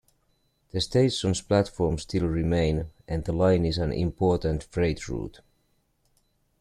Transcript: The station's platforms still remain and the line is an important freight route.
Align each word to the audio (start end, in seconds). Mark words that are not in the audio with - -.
The 0.71 0.81
station's 0.81 1.41
platforms 1.41 2.01
still 2.01 2.25
remain 2.25 2.87
and 3.07 3.23
the 3.23 3.33
line 3.33 3.65
is 3.67 3.77
an 3.77 3.91
important 3.91 4.63
freight 4.63 5.07
route. 5.07 5.41